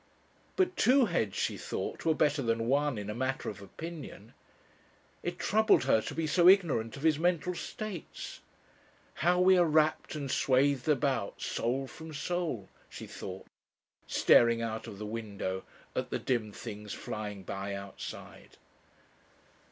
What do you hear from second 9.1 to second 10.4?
"How we are wrapped and